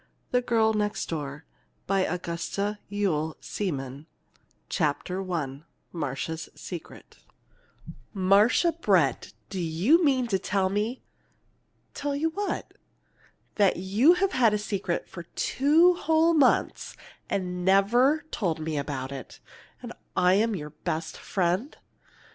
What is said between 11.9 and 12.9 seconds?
"Tell you what?"